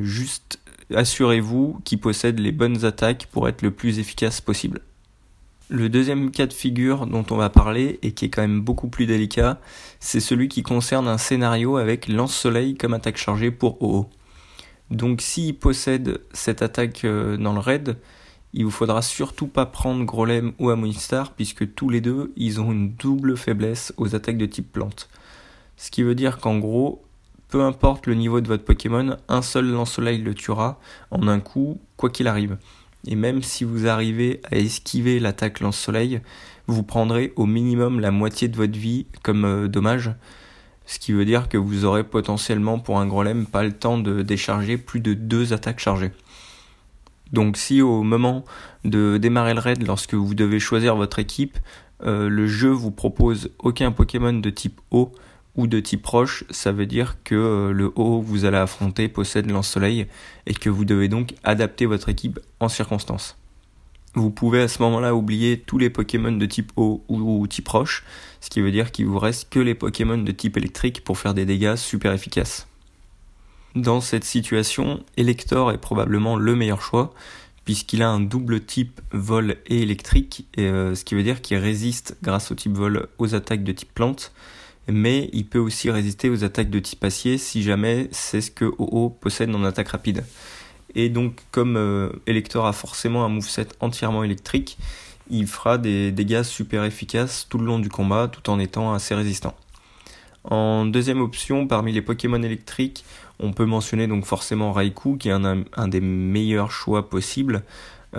juste 0.00 0.58
assurez-vous 0.94 1.80
qu'ils 1.84 2.00
possèdent 2.00 2.40
les 2.40 2.52
bonnes 2.52 2.84
attaques 2.84 3.28
pour 3.30 3.48
être 3.48 3.62
le 3.62 3.70
plus 3.70 3.98
efficace 3.98 4.40
possible. 4.40 4.80
Le 5.74 5.88
deuxième 5.88 6.30
cas 6.30 6.46
de 6.46 6.52
figure 6.52 7.06
dont 7.06 7.24
on 7.30 7.36
va 7.36 7.48
parler 7.48 7.98
et 8.02 8.12
qui 8.12 8.26
est 8.26 8.28
quand 8.28 8.42
même 8.42 8.60
beaucoup 8.60 8.88
plus 8.88 9.06
délicat, 9.06 9.58
c'est 10.00 10.20
celui 10.20 10.48
qui 10.48 10.62
concerne 10.62 11.08
un 11.08 11.16
scénario 11.16 11.78
avec 11.78 12.08
lance-soleil 12.08 12.74
comme 12.74 12.92
attaque 12.92 13.16
chargée 13.16 13.50
pour 13.50 13.80
OO. 13.82 14.04
Donc 14.90 15.22
s'il 15.22 15.56
possède 15.56 16.20
cette 16.34 16.60
attaque 16.60 17.06
euh, 17.06 17.38
dans 17.38 17.54
le 17.54 17.60
raid, 17.60 17.96
il 18.52 18.66
vous 18.66 18.70
faudra 18.70 19.00
surtout 19.00 19.46
pas 19.46 19.64
prendre 19.64 20.04
Grolem 20.04 20.52
ou 20.58 20.68
Amonistar 20.68 21.32
puisque 21.32 21.74
tous 21.74 21.88
les 21.88 22.02
deux 22.02 22.34
ils 22.36 22.60
ont 22.60 22.70
une 22.70 22.92
double 22.92 23.38
faiblesse 23.38 23.94
aux 23.96 24.14
attaques 24.14 24.36
de 24.36 24.44
type 24.44 24.70
plante. 24.72 25.08
Ce 25.78 25.90
qui 25.90 26.02
veut 26.02 26.14
dire 26.14 26.36
qu'en 26.36 26.58
gros, 26.58 27.02
peu 27.48 27.62
importe 27.62 28.06
le 28.06 28.14
niveau 28.14 28.42
de 28.42 28.48
votre 28.48 28.66
Pokémon, 28.66 29.16
un 29.26 29.40
seul 29.40 29.70
lance-soleil 29.70 30.18
le 30.18 30.34
tuera 30.34 30.78
en 31.10 31.26
un 31.28 31.40
coup, 31.40 31.80
quoi 31.96 32.10
qu'il 32.10 32.28
arrive 32.28 32.58
et 33.06 33.16
même 33.16 33.42
si 33.42 33.64
vous 33.64 33.86
arrivez 33.86 34.40
à 34.50 34.56
esquiver 34.56 35.18
l'attaque 35.18 35.60
lance-soleil, 35.60 36.20
vous 36.66 36.82
prendrez 36.82 37.32
au 37.36 37.46
minimum 37.46 38.00
la 38.00 38.10
moitié 38.10 38.48
de 38.48 38.56
votre 38.56 38.78
vie 38.78 39.06
comme 39.22 39.44
euh, 39.44 39.68
dommage, 39.68 40.12
ce 40.86 40.98
qui 40.98 41.12
veut 41.12 41.24
dire 41.24 41.48
que 41.48 41.58
vous 41.58 41.84
aurez 41.84 42.04
potentiellement 42.04 42.78
pour 42.78 42.98
un 42.98 43.06
Grolem 43.06 43.46
pas 43.46 43.62
le 43.62 43.72
temps 43.72 43.98
de 43.98 44.22
décharger 44.22 44.78
plus 44.78 45.00
de 45.00 45.14
deux 45.14 45.52
attaques 45.52 45.80
chargées. 45.80 46.12
Donc 47.32 47.56
si 47.56 47.80
au 47.80 48.02
moment 48.02 48.44
de 48.84 49.16
démarrer 49.16 49.54
le 49.54 49.60
raid, 49.60 49.86
lorsque 49.86 50.14
vous 50.14 50.34
devez 50.34 50.60
choisir 50.60 50.96
votre 50.96 51.18
équipe, 51.18 51.58
euh, 52.04 52.28
le 52.28 52.46
jeu 52.46 52.70
vous 52.70 52.90
propose 52.90 53.50
aucun 53.58 53.92
Pokémon 53.92 54.32
de 54.32 54.50
type 54.50 54.80
eau 54.90 55.12
ou 55.56 55.66
de 55.66 55.80
type 55.80 56.06
roche, 56.06 56.44
ça 56.50 56.72
veut 56.72 56.86
dire 56.86 57.16
que 57.24 57.34
euh, 57.34 57.72
le 57.72 57.92
haut 57.94 58.20
que 58.20 58.26
vous 58.26 58.44
allez 58.44 58.56
affronter 58.56 59.08
possède 59.08 59.50
lance-soleil 59.50 60.06
et 60.46 60.54
que 60.54 60.70
vous 60.70 60.84
devez 60.84 61.08
donc 61.08 61.34
adapter 61.44 61.86
votre 61.86 62.08
équipe 62.08 62.40
en 62.60 62.68
circonstance. 62.68 63.36
Vous 64.14 64.30
pouvez 64.30 64.60
à 64.60 64.68
ce 64.68 64.82
moment-là 64.82 65.14
oublier 65.14 65.58
tous 65.58 65.78
les 65.78 65.88
Pokémon 65.88 66.32
de 66.32 66.46
type 66.46 66.72
eau 66.76 67.02
ou 67.08 67.46
type 67.46 67.68
roche, 67.68 68.04
ce 68.40 68.50
qui 68.50 68.60
veut 68.60 68.70
dire 68.70 68.92
qu'il 68.92 69.06
vous 69.06 69.18
reste 69.18 69.48
que 69.48 69.58
les 69.58 69.74
Pokémon 69.74 70.18
de 70.18 70.32
type 70.32 70.56
électrique 70.56 71.02
pour 71.02 71.18
faire 71.18 71.32
des 71.32 71.46
dégâts 71.46 71.76
super 71.76 72.12
efficaces. 72.12 72.66
Dans 73.74 74.02
cette 74.02 74.24
situation, 74.24 75.02
Elector 75.16 75.72
est 75.72 75.78
probablement 75.78 76.36
le 76.36 76.54
meilleur 76.54 76.82
choix, 76.82 77.14
puisqu'il 77.64 78.02
a 78.02 78.10
un 78.10 78.20
double 78.20 78.60
type 78.60 79.00
vol 79.12 79.56
et 79.66 79.80
électrique, 79.80 80.46
euh, 80.58 80.94
ce 80.94 81.04
qui 81.04 81.14
veut 81.14 81.22
dire 81.22 81.40
qu'il 81.40 81.56
résiste 81.56 82.18
grâce 82.22 82.50
au 82.52 82.54
type 82.54 82.76
vol 82.76 83.08
aux 83.16 83.34
attaques 83.34 83.64
de 83.64 83.72
type 83.72 83.94
plante, 83.94 84.32
mais 84.88 85.30
il 85.32 85.46
peut 85.46 85.58
aussi 85.58 85.90
résister 85.90 86.30
aux 86.30 86.44
attaques 86.44 86.70
de 86.70 86.78
type 86.78 87.04
acier 87.04 87.38
si 87.38 87.62
jamais 87.62 88.08
c'est 88.10 88.40
ce 88.40 88.50
que 88.50 88.64
OO 88.78 89.10
possède 89.10 89.54
en 89.54 89.64
attaque 89.64 89.88
rapide. 89.88 90.24
Et 90.94 91.08
donc 91.08 91.40
comme 91.50 91.76
euh, 91.76 92.10
Elector 92.26 92.66
a 92.66 92.72
forcément 92.72 93.24
un 93.24 93.28
moveset 93.28 93.68
entièrement 93.80 94.24
électrique, 94.24 94.78
il 95.30 95.46
fera 95.46 95.78
des 95.78 96.12
dégâts 96.12 96.42
super 96.42 96.84
efficaces 96.84 97.46
tout 97.48 97.58
le 97.58 97.64
long 97.64 97.78
du 97.78 97.88
combat 97.88 98.28
tout 98.28 98.50
en 98.50 98.58
étant 98.58 98.92
assez 98.92 99.14
résistant. 99.14 99.54
En 100.44 100.84
deuxième 100.86 101.20
option, 101.20 101.68
parmi 101.68 101.92
les 101.92 102.02
Pokémon 102.02 102.42
électriques, 102.42 103.04
on 103.38 103.52
peut 103.52 103.64
mentionner 103.64 104.06
donc 104.06 104.24
forcément 104.24 104.72
Raikou 104.72 105.16
qui 105.16 105.28
est 105.28 105.32
un, 105.32 105.88
des 105.88 106.00
meilleurs 106.00 106.72
choix 106.72 107.08
possibles 107.08 107.62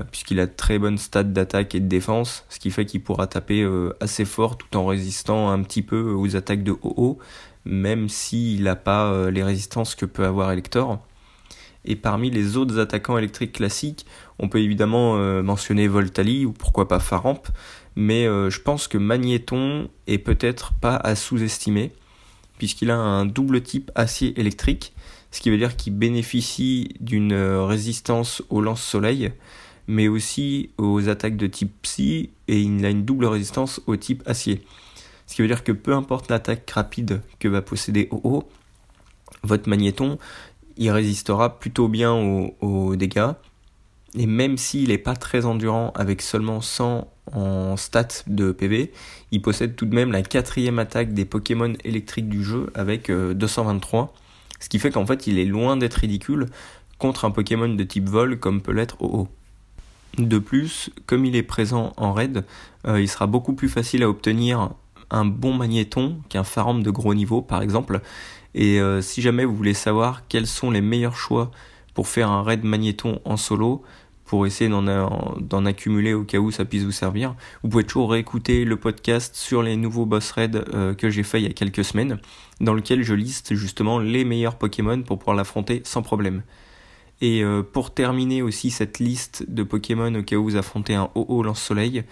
puisqu'il 0.01 0.39
a 0.39 0.47
très 0.47 0.79
bonnes 0.79 0.97
stats 0.97 1.23
d'attaque 1.23 1.75
et 1.75 1.79
de 1.79 1.87
défense, 1.87 2.45
ce 2.49 2.59
qui 2.59 2.71
fait 2.71 2.85
qu'il 2.85 3.03
pourra 3.03 3.27
taper 3.27 3.61
euh, 3.61 3.95
assez 3.99 4.25
fort 4.25 4.57
tout 4.57 4.75
en 4.75 4.85
résistant 4.87 5.51
un 5.51 5.61
petit 5.61 5.83
peu 5.83 6.11
aux 6.11 6.35
attaques 6.35 6.63
de 6.63 6.75
OO, 6.81 7.19
même 7.65 8.09
s'il 8.09 8.63
n'a 8.63 8.75
pas 8.75 9.11
euh, 9.11 9.29
les 9.29 9.43
résistances 9.43 9.93
que 9.93 10.05
peut 10.05 10.25
avoir 10.25 10.51
Elector. 10.51 10.99
Et 11.85 11.95
parmi 11.95 12.31
les 12.31 12.57
autres 12.57 12.79
attaquants 12.79 13.17
électriques 13.17 13.53
classiques, 13.53 14.05
on 14.39 14.47
peut 14.49 14.59
évidemment 14.59 15.17
mentionner 15.43 15.89
Voltali 15.89 16.45
ou 16.45 16.53
pourquoi 16.53 16.87
pas 16.87 17.01
Faramp, 17.01 17.43
mais 17.97 18.23
je 18.23 18.61
pense 18.61 18.87
que 18.87 18.97
Magnéton 18.97 19.89
est 20.07 20.17
peut-être 20.17 20.71
pas 20.79 20.95
à 20.95 21.15
sous-estimer, 21.15 21.91
puisqu'il 22.57 22.89
a 22.89 22.95
un 22.95 23.25
double 23.25 23.61
type 23.61 23.91
acier 23.95 24.39
électrique, 24.39 24.93
ce 25.31 25.41
qui 25.41 25.49
veut 25.49 25.57
dire 25.57 25.75
qu'il 25.75 25.93
bénéficie 25.93 26.95
d'une 27.01 27.33
résistance 27.33 28.41
au 28.49 28.61
lance-soleil, 28.61 29.33
mais 29.87 30.07
aussi 30.07 30.69
aux 30.77 31.09
attaques 31.09 31.37
de 31.37 31.47
type 31.47 31.73
psy, 31.81 32.29
et 32.47 32.59
il 32.61 32.85
a 32.85 32.89
une 32.89 33.05
double 33.05 33.25
résistance 33.25 33.81
au 33.87 33.95
type 33.95 34.23
acier. 34.25 34.63
Ce 35.27 35.35
qui 35.35 35.41
veut 35.41 35.47
dire 35.47 35.63
que 35.63 35.71
peu 35.71 35.93
importe 35.93 36.29
l'attaque 36.29 36.69
rapide 36.69 37.21
que 37.39 37.47
va 37.47 37.61
posséder 37.61 38.09
OO, 38.11 38.43
votre 39.43 39.69
magnéton, 39.69 40.17
il 40.77 40.89
résistera 40.91 41.59
plutôt 41.59 41.87
bien 41.87 42.13
aux, 42.13 42.95
dégâts. 42.95 43.31
Et 44.15 44.27
même 44.27 44.57
s'il 44.57 44.89
n'est 44.89 44.97
pas 44.97 45.15
très 45.15 45.45
endurant 45.45 45.91
avec 45.95 46.21
seulement 46.21 46.61
100 46.61 47.07
en 47.31 47.77
stats 47.77 48.23
de 48.27 48.51
PV, 48.51 48.91
il 49.31 49.41
possède 49.41 49.75
tout 49.75 49.85
de 49.85 49.95
même 49.95 50.11
la 50.11 50.21
quatrième 50.21 50.77
attaque 50.77 51.13
des 51.13 51.25
Pokémon 51.25 51.73
électriques 51.83 52.29
du 52.29 52.43
jeu 52.43 52.69
avec 52.75 53.09
223. 53.09 54.01
Euh, 54.03 54.19
Ce 54.59 54.69
qui 54.69 54.77
fait 54.77 54.91
qu'en 54.91 55.05
fait 55.05 55.25
il 55.25 55.39
est 55.39 55.45
loin 55.45 55.77
d'être 55.77 55.95
ridicule 55.95 56.47
contre 56.99 57.25
un 57.25 57.31
Pokémon 57.31 57.69
de 57.69 57.83
type 57.83 58.07
vol 58.07 58.37
comme 58.39 58.61
peut 58.61 58.71
l'être 58.71 59.01
OO. 59.01 59.27
De 60.17 60.37
plus, 60.37 60.91
comme 61.07 61.25
il 61.25 61.35
est 61.35 61.43
présent 61.43 61.93
en 61.97 62.13
raid, 62.13 62.45
euh, 62.87 63.01
il 63.01 63.07
sera 63.07 63.25
beaucoup 63.25 63.53
plus 63.53 63.69
facile 63.69 64.03
à 64.03 64.09
obtenir 64.09 64.69
un 65.09 65.25
bon 65.25 65.53
magnéton 65.53 66.17
qu'un 66.29 66.43
pharambe 66.43 66.83
de 66.83 66.91
gros 66.91 67.13
niveau 67.13 67.41
par 67.41 67.61
exemple. 67.61 68.01
Et 68.53 68.79
euh, 68.79 69.01
si 69.01 69.21
jamais 69.21 69.45
vous 69.45 69.55
voulez 69.55 69.73
savoir 69.73 70.27
quels 70.27 70.47
sont 70.47 70.69
les 70.69 70.81
meilleurs 70.81 71.15
choix 71.15 71.51
pour 71.93 72.07
faire 72.07 72.29
un 72.29 72.43
raid 72.43 72.63
magnéton 72.63 73.19
en 73.25 73.37
solo, 73.37 73.83
pour 74.25 74.47
essayer 74.47 74.69
d'en 74.69 75.65
accumuler 75.65 76.13
au 76.13 76.23
cas 76.23 76.39
où 76.39 76.49
ça 76.49 76.65
puisse 76.65 76.83
vous 76.83 76.91
servir, 76.91 77.35
vous 77.61 77.69
pouvez 77.69 77.83
toujours 77.83 78.11
réécouter 78.11 78.65
le 78.65 78.77
podcast 78.77 79.35
sur 79.35 79.61
les 79.61 79.75
nouveaux 79.75 80.05
boss 80.05 80.31
raids 80.31 80.63
euh, 80.73 80.95
que 80.95 81.09
j'ai 81.09 81.23
fait 81.23 81.39
il 81.41 81.43
y 81.43 81.49
a 81.49 81.53
quelques 81.53 81.83
semaines, 81.83 82.19
dans 82.59 82.73
lequel 82.73 83.03
je 83.03 83.13
liste 83.13 83.53
justement 83.53 83.99
les 83.99 84.25
meilleurs 84.25 84.57
Pokémon 84.57 85.01
pour 85.03 85.19
pouvoir 85.19 85.35
l'affronter 85.35 85.81
sans 85.85 86.01
problème. 86.01 86.41
Et 87.23 87.41
euh, 87.41 87.63
pour 87.63 87.93
terminer 87.93 88.41
aussi 88.41 88.69
cette 88.69 88.99
liste 88.99 89.45
de 89.47 89.63
Pokémon 89.63 90.13
au 90.13 90.23
cas 90.23 90.35
où 90.35 90.43
vous 90.43 90.57
affrontez 90.57 90.93
un 90.93 91.09
OO 91.15 91.41
lance-soleil, 91.41 92.03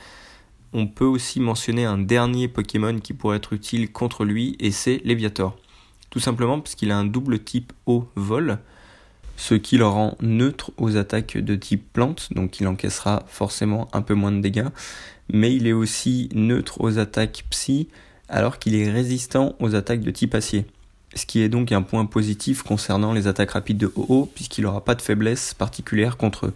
on 0.72 0.88
peut 0.88 1.04
aussi 1.04 1.42
mentionner 1.42 1.84
un 1.84 1.98
dernier 1.98 2.48
Pokémon 2.48 2.98
qui 2.98 3.12
pourrait 3.12 3.36
être 3.36 3.52
utile 3.52 3.92
contre 3.92 4.24
lui 4.24 4.56
et 4.62 4.72
c'est 4.72 5.02
Léviator. 5.04 5.58
Tout 6.12 6.22
simplement 6.22 6.62
parce 6.62 6.76
qu'il 6.76 6.92
a 6.92 6.98
un 6.98 7.04
double 7.04 7.44
type 7.44 7.74
eau 7.88 8.08
vol, 8.16 8.60
ce 9.36 9.54
qui 9.54 9.76
le 9.76 9.86
rend 9.86 10.16
neutre 10.22 10.72
aux 10.78 10.96
attaques 10.96 11.38
de 11.38 11.56
type 11.56 11.92
plante, 11.92 12.30
donc 12.34 12.62
il 12.62 12.68
encaissera 12.70 13.24
forcément 13.28 13.90
un 13.92 14.02
peu 14.02 14.14
moins 14.14 14.32
de 14.32 14.40
dégâts, 14.40 14.70
mais 15.28 15.54
il 15.54 15.68
est 15.68 15.74
aussi 15.74 16.30
neutre 16.34 16.80
aux 16.80 17.00
attaques 17.00 17.44
psy 17.50 17.90
alors 18.30 18.60
qu'il 18.60 18.76
est 18.76 18.90
résistant 18.90 19.58
aux 19.60 19.76
attaques 19.76 20.04
de 20.04 20.12
type 20.12 20.36
acier 20.36 20.66
ce 21.16 21.26
qui 21.26 21.42
est 21.42 21.50
donc 21.50 21.72
un 21.72 21.82
point 21.82 22.06
positif 22.06 22.64
concernant 22.64 23.14
les 23.14 23.28
attaques 23.28 23.52
rapides 23.52 23.78
de 23.78 23.92
OO, 23.96 24.30
puisqu'il 24.34 24.64
n'aura 24.64 24.84
pas 24.84 24.96
de 24.96 25.02
faiblesse 25.02 25.54
particulière 25.54 26.18
contre 26.18 26.48
eux. 26.48 26.54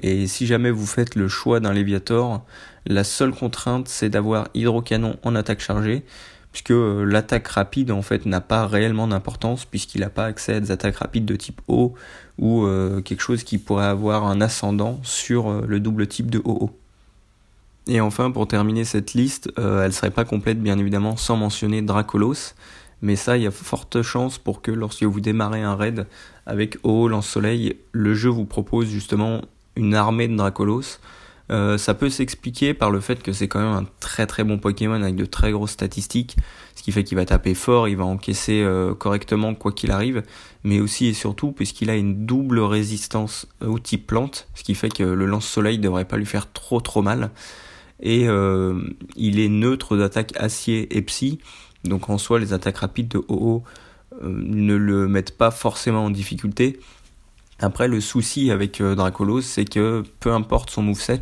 Et 0.00 0.26
si 0.28 0.46
jamais 0.46 0.70
vous 0.70 0.86
faites 0.86 1.16
le 1.16 1.28
choix 1.28 1.58
d'un 1.58 1.72
Léviator, 1.72 2.44
la 2.86 3.04
seule 3.04 3.32
contrainte 3.32 3.88
c'est 3.88 4.08
d'avoir 4.08 4.48
Hydrocanon 4.54 5.16
en 5.24 5.34
attaque 5.34 5.60
chargée, 5.60 6.04
puisque 6.52 6.70
euh, 6.70 7.04
l'attaque 7.04 7.48
rapide 7.48 7.90
en 7.90 8.02
fait 8.02 8.24
n'a 8.26 8.40
pas 8.40 8.66
réellement 8.66 9.08
d'importance, 9.08 9.64
puisqu'il 9.64 10.00
n'a 10.00 10.10
pas 10.10 10.26
accès 10.26 10.54
à 10.54 10.60
des 10.60 10.70
attaques 10.70 10.96
rapides 10.96 11.24
de 11.24 11.36
type 11.36 11.60
O, 11.66 11.94
ou 12.38 12.64
euh, 12.64 13.00
quelque 13.00 13.20
chose 13.20 13.42
qui 13.42 13.58
pourrait 13.58 13.86
avoir 13.86 14.24
un 14.24 14.40
ascendant 14.40 15.00
sur 15.02 15.50
euh, 15.50 15.64
le 15.66 15.80
double 15.80 16.06
type 16.06 16.30
de 16.30 16.40
OO. 16.44 16.70
Et 17.88 18.00
enfin, 18.00 18.30
pour 18.30 18.46
terminer 18.46 18.84
cette 18.84 19.14
liste, 19.14 19.50
elle 19.56 19.94
serait 19.94 20.10
pas 20.10 20.26
complète 20.26 20.60
bien 20.62 20.78
évidemment 20.78 21.16
sans 21.16 21.36
mentionner 21.36 21.80
Dracolos, 21.80 22.52
mais 23.02 23.16
ça, 23.16 23.36
il 23.36 23.44
y 23.44 23.46
a 23.46 23.50
forte 23.50 24.02
chance 24.02 24.38
pour 24.38 24.62
que 24.62 24.70
lorsque 24.70 25.04
vous 25.04 25.20
démarrez 25.20 25.62
un 25.62 25.76
raid 25.76 26.06
avec 26.46 26.78
OO 26.82 27.08
Lance-Soleil, 27.08 27.76
le 27.92 28.14
jeu 28.14 28.28
vous 28.28 28.44
propose 28.44 28.88
justement 28.88 29.42
une 29.76 29.94
armée 29.94 30.28
de 30.28 30.36
Dracolos. 30.36 30.98
Euh, 31.50 31.78
ça 31.78 31.94
peut 31.94 32.10
s'expliquer 32.10 32.74
par 32.74 32.90
le 32.90 33.00
fait 33.00 33.22
que 33.22 33.32
c'est 33.32 33.48
quand 33.48 33.60
même 33.60 33.72
un 33.72 33.86
très 34.00 34.26
très 34.26 34.44
bon 34.44 34.58
Pokémon 34.58 35.00
avec 35.00 35.16
de 35.16 35.24
très 35.24 35.50
grosses 35.50 35.70
statistiques, 35.70 36.36
ce 36.74 36.82
qui 36.82 36.92
fait 36.92 37.04
qu'il 37.04 37.16
va 37.16 37.24
taper 37.24 37.54
fort, 37.54 37.88
il 37.88 37.96
va 37.96 38.04
encaisser 38.04 38.62
euh, 38.62 38.94
correctement 38.94 39.54
quoi 39.54 39.72
qu'il 39.72 39.90
arrive, 39.90 40.22
mais 40.62 40.78
aussi 40.78 41.06
et 41.06 41.14
surtout 41.14 41.52
puisqu'il 41.52 41.88
a 41.88 41.96
une 41.96 42.26
double 42.26 42.58
résistance 42.58 43.46
au 43.64 43.78
type 43.78 44.06
plante, 44.06 44.48
ce 44.54 44.62
qui 44.62 44.74
fait 44.74 44.90
que 44.90 45.02
le 45.02 45.24
lance-soleil 45.24 45.78
devrait 45.78 46.04
pas 46.04 46.18
lui 46.18 46.26
faire 46.26 46.52
trop 46.52 46.80
trop 46.80 47.00
mal. 47.00 47.30
Et 48.00 48.28
euh, 48.28 48.80
il 49.16 49.40
est 49.40 49.48
neutre 49.48 49.96
d'attaque 49.96 50.32
acier 50.36 50.96
et 50.96 51.02
psy, 51.02 51.40
donc 51.88 52.08
en 52.10 52.18
soi, 52.18 52.38
les 52.38 52.52
attaques 52.52 52.78
rapides 52.78 53.08
de 53.08 53.22
OO 53.28 53.62
euh, 54.22 54.42
ne 54.44 54.74
le 54.74 55.08
mettent 55.08 55.36
pas 55.36 55.50
forcément 55.50 56.04
en 56.04 56.10
difficulté. 56.10 56.80
Après, 57.60 57.88
le 57.88 58.00
souci 58.00 58.50
avec 58.50 58.80
euh, 58.80 58.94
Dracolos, 58.94 59.42
c'est 59.42 59.64
que 59.64 60.02
peu 60.20 60.32
importe 60.32 60.70
son 60.70 60.82
moveset, 60.82 61.20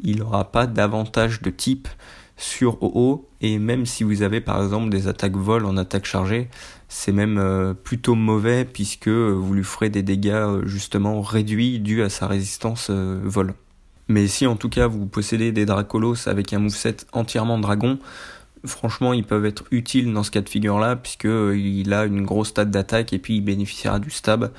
il 0.00 0.18
n'aura 0.18 0.50
pas 0.50 0.66
d'avantage 0.66 1.42
de 1.42 1.50
type 1.50 1.88
sur 2.36 2.82
OO. 2.82 3.28
Et 3.40 3.58
même 3.58 3.86
si 3.86 4.04
vous 4.04 4.22
avez 4.22 4.40
par 4.40 4.62
exemple 4.62 4.90
des 4.90 5.08
attaques 5.08 5.36
vol 5.36 5.64
en 5.64 5.76
attaque 5.76 6.04
chargée, 6.04 6.48
c'est 6.88 7.12
même 7.12 7.38
euh, 7.38 7.74
plutôt 7.74 8.14
mauvais 8.14 8.64
puisque 8.64 9.08
vous 9.08 9.54
lui 9.54 9.64
ferez 9.64 9.90
des 9.90 10.02
dégâts 10.02 10.64
justement 10.64 11.20
réduits 11.20 11.80
dus 11.80 12.02
à 12.02 12.08
sa 12.08 12.26
résistance 12.26 12.90
vol. 12.90 13.54
Mais 14.08 14.28
si 14.28 14.46
en 14.46 14.56
tout 14.56 14.68
cas 14.68 14.86
vous 14.86 15.06
possédez 15.06 15.52
des 15.52 15.66
Dracolos 15.66 16.28
avec 16.28 16.52
un 16.52 16.60
moveset 16.60 16.96
entièrement 17.12 17.58
dragon, 17.58 17.98
franchement, 18.66 19.12
ils 19.12 19.24
peuvent 19.24 19.46
être 19.46 19.64
utiles 19.70 20.12
dans 20.12 20.22
ce 20.22 20.30
cas 20.30 20.40
de 20.40 20.48
figure-là, 20.48 20.96
puisqu'il 20.96 21.28
euh, 21.28 21.98
a 21.98 22.04
une 22.04 22.22
grosse 22.22 22.48
stade 22.48 22.70
d'attaque 22.70 23.12
et 23.12 23.18
puis 23.18 23.36
il 23.36 23.40
bénéficiera 23.40 23.98
du 23.98 24.10
stab. 24.10 24.52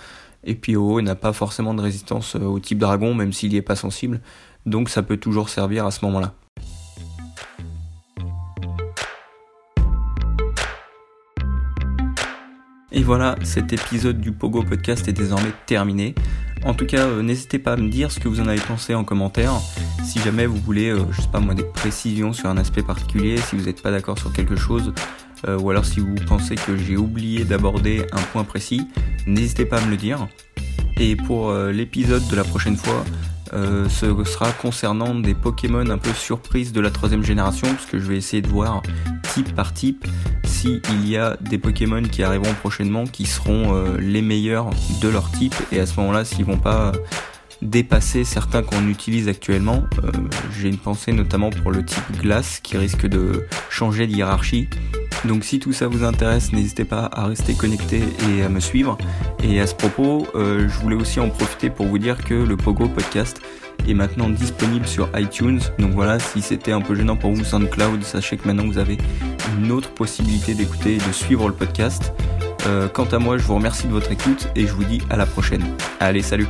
Et 0.43 0.55
puis 0.55 0.75
OO 0.75 1.01
n'a 1.01 1.15
pas 1.15 1.33
forcément 1.33 1.73
de 1.73 1.81
résistance 1.81 2.35
euh, 2.35 2.43
au 2.43 2.59
type 2.59 2.79
dragon, 2.79 3.13
même 3.13 3.33
s'il 3.33 3.49
n'y 3.49 3.57
est 3.57 3.61
pas 3.61 3.75
sensible. 3.75 4.21
Donc 4.65 4.89
ça 4.89 5.03
peut 5.03 5.17
toujours 5.17 5.49
servir 5.49 5.85
à 5.85 5.91
ce 5.91 6.03
moment-là. 6.05 6.33
Et 12.91 13.03
voilà, 13.03 13.35
cet 13.43 13.73
épisode 13.73 14.19
du 14.19 14.31
Pogo 14.31 14.63
Podcast 14.63 15.07
est 15.07 15.13
désormais 15.13 15.51
terminé. 15.65 16.15
En 16.67 16.73
tout 16.73 16.85
cas, 16.85 17.07
euh, 17.07 17.23
n'hésitez 17.23 17.59
pas 17.59 17.73
à 17.73 17.75
me 17.77 17.87
dire 17.87 18.11
ce 18.11 18.19
que 18.19 18.27
vous 18.27 18.41
en 18.41 18.47
avez 18.47 18.59
pensé 18.59 18.93
en 18.93 19.05
commentaire. 19.05 19.53
Si 20.03 20.19
jamais 20.19 20.45
vous 20.45 20.57
voulez, 20.57 20.89
euh, 20.89 20.99
je 21.11 21.21
sais 21.21 21.29
pas 21.29 21.39
moi, 21.39 21.55
des 21.55 21.63
précisions 21.63 22.33
sur 22.33 22.49
un 22.49 22.57
aspect 22.57 22.83
particulier, 22.83 23.37
si 23.37 23.55
vous 23.55 23.65
n'êtes 23.65 23.81
pas 23.81 23.89
d'accord 23.89 24.19
sur 24.19 24.33
quelque 24.33 24.57
chose, 24.57 24.93
euh, 25.47 25.57
ou 25.57 25.69
alors 25.69 25.85
si 25.85 26.01
vous 26.01 26.15
pensez 26.27 26.55
que 26.55 26.75
j'ai 26.75 26.97
oublié 26.97 27.45
d'aborder 27.45 28.05
un 28.11 28.21
point 28.33 28.43
précis, 28.43 28.85
n'hésitez 29.25 29.65
pas 29.65 29.77
à 29.77 29.85
me 29.85 29.91
le 29.91 29.95
dire. 29.95 30.27
Et 30.97 31.15
pour 31.15 31.53
l'épisode 31.53 32.27
de 32.27 32.35
la 32.35 32.43
prochaine 32.43 32.75
fois, 32.75 33.05
ce 33.53 34.23
sera 34.23 34.51
concernant 34.51 35.13
des 35.13 35.35
Pokémon 35.35 35.87
un 35.87 35.99
peu 35.99 36.11
surprises 36.11 36.73
de 36.73 36.81
la 36.81 36.89
troisième 36.89 37.23
génération, 37.23 37.67
parce 37.67 37.85
que 37.85 37.99
je 37.99 38.07
vais 38.07 38.17
essayer 38.17 38.41
de 38.41 38.47
voir 38.47 38.81
type 39.35 39.53
par 39.53 39.75
type 39.75 40.07
s'il 40.57 41.07
y 41.07 41.17
a 41.17 41.37
des 41.39 41.59
Pokémon 41.59 42.01
qui 42.01 42.23
arriveront 42.23 42.53
prochainement 42.55 43.05
qui 43.05 43.27
seront 43.27 43.75
euh, 43.75 43.97
les 43.99 44.23
meilleurs 44.23 44.71
de 45.01 45.07
leur 45.07 45.29
type 45.31 45.53
et 45.71 45.79
à 45.79 45.85
ce 45.85 45.99
moment-là 45.99 46.25
s'ils 46.25 46.45
vont 46.45 46.57
pas 46.57 46.93
dépasser 47.61 48.23
certains 48.23 48.63
qu'on 48.63 48.87
utilise 48.87 49.27
actuellement. 49.27 49.83
Euh, 50.03 50.11
j'ai 50.57 50.69
une 50.69 50.77
pensée 50.77 51.11
notamment 51.11 51.51
pour 51.51 51.69
le 51.69 51.85
type 51.85 52.21
glace 52.21 52.59
qui 52.59 52.75
risque 52.75 53.05
de 53.05 53.45
changer 53.69 54.07
de 54.07 54.13
hiérarchie. 54.13 54.67
Donc 55.25 55.43
si 55.43 55.59
tout 55.59 55.73
ça 55.73 55.87
vous 55.87 56.03
intéresse, 56.03 56.53
n'hésitez 56.53 56.85
pas 56.85 57.09
à 57.11 57.25
rester 57.25 57.53
connecté 57.53 58.01
et 58.29 58.43
à 58.43 58.49
me 58.49 58.59
suivre. 58.59 58.97
Et 59.43 59.59
à 59.59 59.67
ce 59.67 59.75
propos, 59.75 60.27
euh, 60.35 60.67
je 60.67 60.79
voulais 60.79 60.95
aussi 60.95 61.19
en 61.19 61.29
profiter 61.29 61.69
pour 61.69 61.87
vous 61.87 61.97
dire 61.97 62.23
que 62.23 62.33
le 62.33 62.57
Pogo 62.57 62.87
Podcast 62.87 63.41
est 63.87 63.93
maintenant 63.93 64.29
disponible 64.29 64.87
sur 64.87 65.09
iTunes. 65.15 65.59
Donc 65.79 65.91
voilà, 65.91 66.19
si 66.19 66.41
c'était 66.41 66.71
un 66.71 66.81
peu 66.81 66.95
gênant 66.95 67.15
pour 67.15 67.31
vous 67.31 67.43
SoundCloud, 67.43 68.03
sachez 68.03 68.37
que 68.37 68.47
maintenant 68.47 68.65
vous 68.65 68.77
avez 68.77 68.97
une 69.59 69.71
autre 69.71 69.89
possibilité 69.91 70.53
d'écouter 70.53 70.95
et 70.95 71.07
de 71.07 71.11
suivre 71.11 71.47
le 71.47 71.53
podcast. 71.53 72.13
Euh, 72.65 72.87
quant 72.87 73.05
à 73.05 73.19
moi, 73.19 73.37
je 73.37 73.43
vous 73.43 73.55
remercie 73.55 73.87
de 73.87 73.91
votre 73.93 74.11
écoute 74.11 74.49
et 74.55 74.67
je 74.67 74.73
vous 74.73 74.83
dis 74.83 75.01
à 75.09 75.15
la 75.15 75.25
prochaine. 75.25 75.63
Allez, 75.99 76.21
salut 76.21 76.47